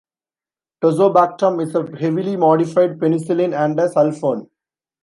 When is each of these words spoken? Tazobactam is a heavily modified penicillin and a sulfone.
Tazobactam 0.81 1.61
is 1.61 1.75
a 1.75 1.83
heavily 1.95 2.35
modified 2.35 2.97
penicillin 2.97 3.55
and 3.55 3.79
a 3.79 3.87
sulfone. 3.87 4.47